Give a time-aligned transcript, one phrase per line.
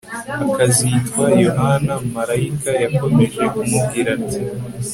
[0.47, 4.39] akazitwa Yohana Marayika yakomeje kumubwira ati